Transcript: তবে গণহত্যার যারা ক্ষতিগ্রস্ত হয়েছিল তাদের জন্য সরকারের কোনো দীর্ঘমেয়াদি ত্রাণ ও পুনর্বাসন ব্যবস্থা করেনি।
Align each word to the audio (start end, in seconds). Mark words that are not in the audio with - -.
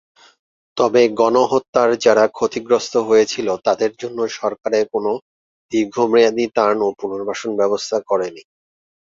তবে 0.77 1.01
গণহত্যার 1.19 1.89
যারা 2.05 2.25
ক্ষতিগ্রস্ত 2.37 2.93
হয়েছিল 3.09 3.47
তাদের 3.65 3.91
জন্য 4.01 4.19
সরকারের 4.39 4.85
কোনো 4.93 5.11
দীর্ঘমেয়াদি 5.71 6.45
ত্রাণ 6.53 6.77
ও 6.81 6.99
পুনর্বাসন 6.99 7.51
ব্যবস্থা 7.59 7.97
করেনি। 8.09 8.43